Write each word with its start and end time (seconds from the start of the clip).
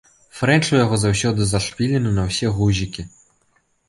Фрэнч 0.37 0.63
у 0.69 0.77
яго 0.85 0.97
заўсёды 1.01 1.45
зашпілены 1.49 2.13
на 2.15 2.23
ўсе 2.31 2.47
гузікі. 2.57 3.07